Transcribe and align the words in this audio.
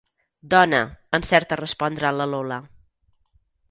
Dona, 0.53 0.79
encerta 1.19 1.55
a 1.59 1.61
respondre 1.63 2.15
la 2.19 2.31
Lola. 2.35 2.63